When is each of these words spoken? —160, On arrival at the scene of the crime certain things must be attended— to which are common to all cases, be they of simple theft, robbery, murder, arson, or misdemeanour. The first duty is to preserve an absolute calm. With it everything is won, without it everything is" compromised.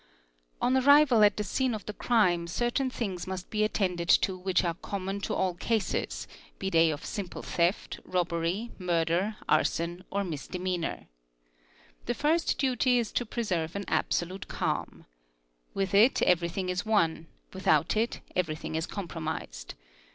—160, 0.55 0.55
On 0.65 0.77
arrival 0.77 1.23
at 1.23 1.37
the 1.37 1.43
scene 1.43 1.75
of 1.75 1.85
the 1.85 1.93
crime 1.93 2.47
certain 2.47 2.89
things 2.89 3.27
must 3.27 3.51
be 3.51 3.63
attended— 3.63 4.09
to 4.23 4.35
which 4.35 4.63
are 4.63 4.73
common 4.73 5.21
to 5.21 5.31
all 5.31 5.53
cases, 5.53 6.27
be 6.57 6.71
they 6.71 6.89
of 6.89 7.05
simple 7.05 7.43
theft, 7.43 7.99
robbery, 8.03 8.71
murder, 8.79 9.35
arson, 9.47 10.03
or 10.09 10.23
misdemeanour. 10.23 11.05
The 12.07 12.15
first 12.15 12.57
duty 12.57 12.97
is 12.97 13.11
to 13.11 13.27
preserve 13.27 13.75
an 13.75 13.85
absolute 13.87 14.47
calm. 14.47 15.05
With 15.75 15.93
it 15.93 16.23
everything 16.23 16.69
is 16.69 16.83
won, 16.83 17.27
without 17.53 17.95
it 17.95 18.21
everything 18.35 18.73
is" 18.73 18.87
compromised. 18.87 19.75